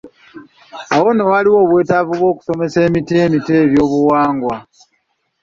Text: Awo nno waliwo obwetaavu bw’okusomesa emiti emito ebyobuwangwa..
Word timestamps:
Awo 0.95 1.07
nno 1.11 1.23
waliwo 1.31 1.57
obwetaavu 1.65 2.11
bw’okusomesa 2.19 2.77
emiti 2.87 3.13
emito 3.25 3.51
ebyobuwangwa.. 3.63 4.55